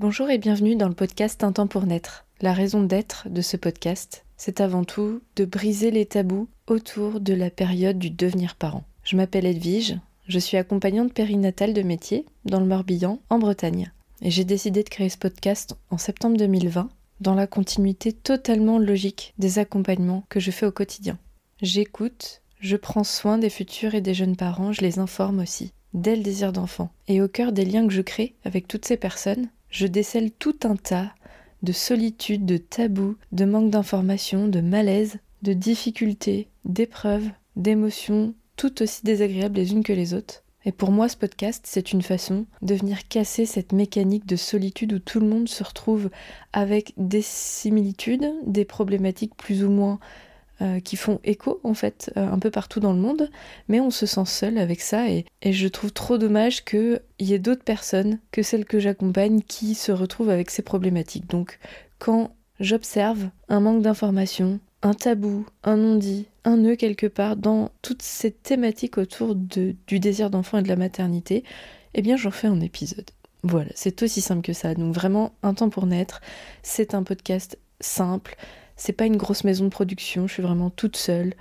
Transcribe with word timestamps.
Bonjour 0.00 0.30
et 0.30 0.38
bienvenue 0.38 0.76
dans 0.76 0.86
le 0.86 0.94
podcast 0.94 1.42
Un 1.42 1.50
temps 1.50 1.66
pour 1.66 1.84
naître. 1.84 2.24
La 2.40 2.52
raison 2.52 2.84
d'être 2.84 3.28
de 3.28 3.40
ce 3.40 3.56
podcast, 3.56 4.24
c'est 4.36 4.60
avant 4.60 4.84
tout 4.84 5.20
de 5.34 5.44
briser 5.44 5.90
les 5.90 6.06
tabous 6.06 6.46
autour 6.68 7.18
de 7.18 7.34
la 7.34 7.50
période 7.50 7.98
du 7.98 8.08
devenir 8.08 8.54
parent. 8.54 8.84
Je 9.02 9.16
m'appelle 9.16 9.44
Edwige, 9.44 9.98
je 10.28 10.38
suis 10.38 10.56
accompagnante 10.56 11.12
périnatale 11.12 11.74
de 11.74 11.82
métier 11.82 12.26
dans 12.44 12.60
le 12.60 12.66
Morbihan, 12.66 13.18
en 13.28 13.40
Bretagne. 13.40 13.90
Et 14.22 14.30
j'ai 14.30 14.44
décidé 14.44 14.84
de 14.84 14.88
créer 14.88 15.08
ce 15.08 15.18
podcast 15.18 15.74
en 15.90 15.98
septembre 15.98 16.36
2020, 16.36 16.90
dans 17.20 17.34
la 17.34 17.48
continuité 17.48 18.12
totalement 18.12 18.78
logique 18.78 19.34
des 19.38 19.58
accompagnements 19.58 20.22
que 20.28 20.38
je 20.38 20.52
fais 20.52 20.66
au 20.66 20.70
quotidien. 20.70 21.18
J'écoute, 21.60 22.42
je 22.60 22.76
prends 22.76 23.02
soin 23.02 23.36
des 23.36 23.50
futurs 23.50 23.96
et 23.96 24.00
des 24.00 24.14
jeunes 24.14 24.36
parents, 24.36 24.72
je 24.72 24.82
les 24.82 25.00
informe 25.00 25.40
aussi, 25.40 25.72
dès 25.92 26.14
le 26.14 26.22
désir 26.22 26.52
d'enfant. 26.52 26.90
Et 27.08 27.20
au 27.20 27.26
cœur 27.26 27.50
des 27.50 27.64
liens 27.64 27.88
que 27.88 27.92
je 27.92 28.02
crée 28.02 28.36
avec 28.44 28.68
toutes 28.68 28.84
ces 28.84 28.96
personnes, 28.96 29.48
je 29.70 29.86
décèle 29.86 30.30
tout 30.30 30.56
un 30.64 30.76
tas 30.76 31.12
de 31.62 31.72
solitude, 31.72 32.46
de 32.46 32.56
tabous, 32.56 33.16
de 33.32 33.44
manque 33.44 33.70
d'informations, 33.70 34.48
de 34.48 34.60
malaise, 34.60 35.18
de 35.42 35.52
difficultés, 35.52 36.48
d'épreuves, 36.64 37.28
d'émotions, 37.56 38.34
tout 38.56 38.82
aussi 38.82 39.04
désagréables 39.04 39.56
les 39.56 39.72
unes 39.72 39.84
que 39.84 39.92
les 39.92 40.14
autres. 40.14 40.44
Et 40.64 40.72
pour 40.72 40.90
moi, 40.90 41.08
ce 41.08 41.16
podcast, 41.16 41.64
c'est 41.66 41.92
une 41.92 42.02
façon 42.02 42.46
de 42.62 42.74
venir 42.74 43.08
casser 43.08 43.46
cette 43.46 43.72
mécanique 43.72 44.26
de 44.26 44.36
solitude 44.36 44.92
où 44.92 44.98
tout 44.98 45.20
le 45.20 45.26
monde 45.26 45.48
se 45.48 45.62
retrouve 45.62 46.10
avec 46.52 46.92
des 46.96 47.22
similitudes, 47.22 48.30
des 48.44 48.64
problématiques 48.64 49.36
plus 49.36 49.64
ou 49.64 49.70
moins 49.70 49.98
euh, 50.60 50.80
qui 50.80 50.96
font 50.96 51.20
écho 51.22 51.60
en 51.62 51.74
fait 51.74 52.12
euh, 52.16 52.28
un 52.28 52.38
peu 52.40 52.50
partout 52.50 52.80
dans 52.80 52.92
le 52.92 52.98
monde, 52.98 53.30
mais 53.68 53.78
on 53.78 53.90
se 53.90 54.06
sent 54.06 54.26
seul 54.26 54.58
avec 54.58 54.80
ça 54.80 55.08
et, 55.08 55.24
je 55.44 55.68
trouve 55.68 55.92
trop 55.92 56.18
dommage 56.18 56.64
qu'il 56.64 57.00
y 57.20 57.32
ait 57.32 57.38
d'autres 57.38 57.62
personnes 57.62 58.18
que 58.32 58.42
celles 58.42 58.64
que 58.64 58.80
j'accompagne 58.80 59.42
qui 59.42 59.74
se 59.74 59.92
retrouvent 59.92 60.30
avec 60.30 60.50
ces 60.50 60.62
problématiques. 60.62 61.30
Donc 61.30 61.60
quand 62.00 62.32
j'observe 62.58 63.30
un 63.48 63.60
manque 63.60 63.82
d'information, 63.82 64.58
un 64.82 64.94
tabou, 64.94 65.46
un 65.62 65.76
non-dit, 65.76 66.26
un 66.44 66.56
nœud 66.56 66.74
quelque 66.74 67.06
part 67.06 67.36
dans 67.36 67.70
toute 67.80 68.02
cette 68.02 68.42
thématique 68.42 68.98
autour 68.98 69.36
de, 69.36 69.76
du 69.86 70.00
désir 70.00 70.28
d'enfant 70.28 70.58
et 70.58 70.62
de 70.62 70.68
la 70.68 70.76
maternité, 70.76 71.44
eh 71.94 72.02
bien 72.02 72.16
j'en 72.16 72.32
fais 72.32 72.48
un 72.48 72.60
épisode. 72.60 73.10
Voilà, 73.44 73.70
c'est 73.74 74.02
aussi 74.02 74.20
simple 74.20 74.42
que 74.42 74.52
ça. 74.52 74.74
Donc 74.74 74.92
vraiment, 74.92 75.32
un 75.42 75.54
temps 75.54 75.70
pour 75.70 75.86
naître, 75.86 76.20
c'est 76.62 76.94
un 76.94 77.04
podcast 77.04 77.58
simple, 77.80 78.36
c'est 78.78 78.94
pas 78.94 79.04
une 79.04 79.18
grosse 79.18 79.44
maison 79.44 79.64
de 79.64 79.70
production, 79.70 80.26
je 80.26 80.32
suis 80.34 80.42
vraiment 80.42 80.70
toute 80.70 80.96
seule, 80.96 81.34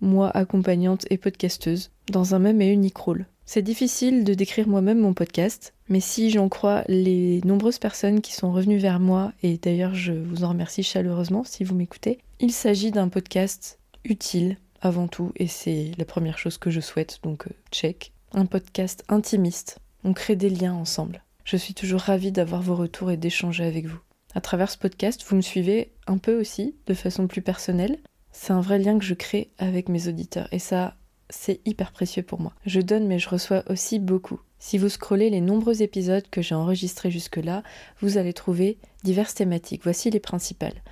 moi 0.00 0.30
accompagnante 0.30 1.06
et 1.10 1.18
podcasteuse, 1.18 1.90
dans 2.10 2.34
un 2.34 2.38
même 2.38 2.60
et 2.60 2.72
unique 2.72 2.96
rôle. 2.96 3.26
C'est 3.44 3.62
difficile 3.62 4.24
de 4.24 4.34
décrire 4.34 4.68
moi-même 4.68 4.98
mon 4.98 5.14
podcast, 5.14 5.74
mais 5.88 6.00
si 6.00 6.30
j'en 6.30 6.48
crois 6.48 6.84
les 6.88 7.40
nombreuses 7.44 7.78
personnes 7.78 8.20
qui 8.20 8.34
sont 8.34 8.52
revenues 8.52 8.78
vers 8.78 9.00
moi, 9.00 9.32
et 9.42 9.58
d'ailleurs 9.58 9.94
je 9.94 10.12
vous 10.12 10.44
en 10.44 10.48
remercie 10.48 10.82
chaleureusement 10.82 11.44
si 11.44 11.62
vous 11.62 11.74
m'écoutez, 11.74 12.18
il 12.40 12.52
s'agit 12.52 12.90
d'un 12.90 13.08
podcast 13.08 13.78
utile 14.04 14.56
avant 14.80 15.08
tout, 15.08 15.32
et 15.36 15.46
c'est 15.46 15.92
la 15.98 16.04
première 16.04 16.38
chose 16.38 16.58
que 16.58 16.70
je 16.70 16.80
souhaite, 16.80 17.20
donc 17.22 17.46
euh, 17.46 17.50
check. 17.70 18.12
Un 18.32 18.46
podcast 18.46 19.04
intimiste, 19.08 19.78
on 20.04 20.12
crée 20.12 20.36
des 20.36 20.50
liens 20.50 20.74
ensemble. 20.74 21.22
Je 21.44 21.56
suis 21.56 21.74
toujours 21.74 22.00
ravie 22.00 22.32
d'avoir 22.32 22.60
vos 22.60 22.76
retours 22.76 23.10
et 23.10 23.16
d'échanger 23.16 23.64
avec 23.64 23.86
vous 23.86 23.98
à 24.34 24.40
travers 24.40 24.70
ce 24.70 24.78
podcast, 24.78 25.24
vous 25.26 25.36
me 25.36 25.42
suivez 25.42 25.92
un 26.06 26.18
peu 26.18 26.38
aussi, 26.38 26.76
de 26.86 26.94
façon 26.94 27.26
plus 27.26 27.42
personnelle. 27.42 27.98
C'est 28.32 28.52
un 28.52 28.60
vrai 28.60 28.78
lien 28.78 28.98
que 28.98 29.04
je 29.04 29.14
crée 29.14 29.50
avec 29.58 29.88
mes 29.88 30.08
auditeurs 30.08 30.48
et 30.52 30.58
ça, 30.58 30.96
c'est 31.30 31.60
hyper 31.66 31.92
précieux 31.92 32.22
pour 32.22 32.40
moi. 32.40 32.52
Je 32.66 32.80
donne 32.80 33.06
mais 33.06 33.18
je 33.18 33.28
reçois 33.28 33.64
aussi 33.68 33.98
beaucoup. 33.98 34.40
Si 34.58 34.76
vous 34.76 34.88
scrollez 34.88 35.30
les 35.30 35.40
nombreux 35.40 35.82
épisodes 35.82 36.28
que 36.30 36.42
j'ai 36.42 36.54
enregistrés 36.54 37.10
jusque-là, 37.10 37.62
vous 38.00 38.18
allez 38.18 38.32
trouver 38.32 38.78
diverses 39.04 39.34
thématiques. 39.34 39.82
Voici 39.84 40.10
les 40.10 40.20
principales. 40.20 40.82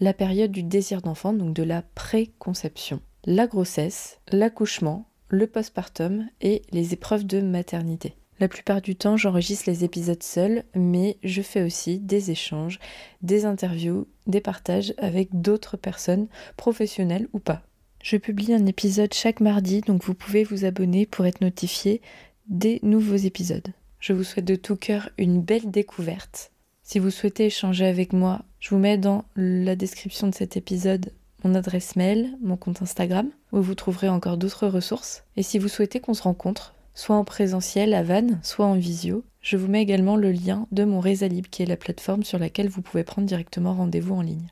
La 0.00 0.14
période 0.14 0.50
du 0.50 0.62
désir 0.62 1.02
d'enfant, 1.02 1.32
donc 1.32 1.54
de 1.54 1.62
la 1.62 1.82
préconception, 1.94 3.00
la 3.24 3.46
grossesse, 3.46 4.18
l'accouchement, 4.32 5.06
le 5.28 5.46
postpartum 5.46 6.28
et 6.40 6.62
les 6.72 6.94
épreuves 6.94 7.26
de 7.26 7.40
maternité. 7.40 8.16
La 8.40 8.48
plupart 8.48 8.82
du 8.82 8.96
temps, 8.96 9.16
j'enregistre 9.16 9.70
les 9.70 9.84
épisodes 9.84 10.22
seul, 10.22 10.64
mais 10.74 11.18
je 11.22 11.40
fais 11.40 11.62
aussi 11.62 11.98
des 11.98 12.30
échanges, 12.30 12.80
des 13.22 13.44
interviews, 13.44 14.08
des 14.26 14.40
partages 14.40 14.92
avec 14.98 15.40
d'autres 15.40 15.76
personnes, 15.76 16.26
professionnelles 16.56 17.28
ou 17.32 17.38
pas. 17.38 17.62
Je 18.02 18.16
publie 18.16 18.52
un 18.52 18.66
épisode 18.66 19.14
chaque 19.14 19.40
mardi, 19.40 19.80
donc 19.80 20.04
vous 20.04 20.14
pouvez 20.14 20.44
vous 20.44 20.64
abonner 20.64 21.06
pour 21.06 21.26
être 21.26 21.40
notifié 21.40 22.02
des 22.48 22.80
nouveaux 22.82 23.16
épisodes. 23.16 23.68
Je 24.00 24.12
vous 24.12 24.24
souhaite 24.24 24.44
de 24.44 24.56
tout 24.56 24.76
cœur 24.76 25.08
une 25.16 25.40
belle 25.40 25.70
découverte. 25.70 26.50
Si 26.82 26.98
vous 26.98 27.10
souhaitez 27.10 27.46
échanger 27.46 27.86
avec 27.86 28.12
moi, 28.12 28.42
je 28.60 28.70
vous 28.70 28.78
mets 28.78 28.98
dans 28.98 29.24
la 29.36 29.76
description 29.76 30.28
de 30.28 30.34
cet 30.34 30.56
épisode 30.56 31.12
mon 31.44 31.54
adresse 31.54 31.94
mail, 31.96 32.36
mon 32.42 32.56
compte 32.56 32.82
Instagram, 32.82 33.30
où 33.52 33.60
vous 33.60 33.74
trouverez 33.74 34.08
encore 34.08 34.38
d'autres 34.38 34.66
ressources. 34.66 35.24
Et 35.36 35.42
si 35.42 35.58
vous 35.58 35.68
souhaitez 35.68 36.00
qu'on 36.00 36.14
se 36.14 36.22
rencontre, 36.22 36.74
soit 36.94 37.16
en 37.16 37.24
présentiel 37.24 37.92
à 37.92 38.02
Vannes, 38.02 38.40
soit 38.42 38.66
en 38.66 38.74
visio. 38.74 39.24
Je 39.40 39.56
vous 39.56 39.68
mets 39.68 39.82
également 39.82 40.16
le 40.16 40.32
lien 40.32 40.66
de 40.72 40.84
mon 40.84 41.00
Résalib, 41.00 41.46
qui 41.48 41.62
est 41.62 41.66
la 41.66 41.76
plateforme 41.76 42.22
sur 42.22 42.38
laquelle 42.38 42.68
vous 42.68 42.82
pouvez 42.82 43.04
prendre 43.04 43.28
directement 43.28 43.74
rendez-vous 43.74 44.14
en 44.14 44.22
ligne. 44.22 44.48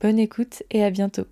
Bonne 0.00 0.18
écoute 0.18 0.62
et 0.70 0.82
à 0.82 0.90
bientôt 0.90 1.26